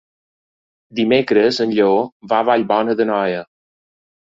Dimecres 0.99 1.61
en 1.67 1.77
Lleó 1.79 2.01
va 2.33 2.41
a 2.41 2.49
Vallbona 2.51 2.99
d'Anoia. 3.03 3.47